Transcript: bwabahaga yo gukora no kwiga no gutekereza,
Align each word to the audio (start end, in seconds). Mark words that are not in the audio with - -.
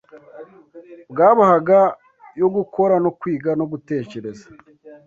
bwabahaga 1.11 1.79
yo 2.39 2.47
gukora 2.55 2.95
no 3.03 3.11
kwiga 3.19 3.49
no 3.59 3.65
gutekereza, 3.71 4.45